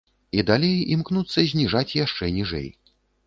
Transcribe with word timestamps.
І 0.37 0.43
далей 0.45 0.77
імкнуцца 0.95 1.39
зніжаць 1.53 1.97
яшчэ 1.99 2.31
ніжэй. 2.41 2.67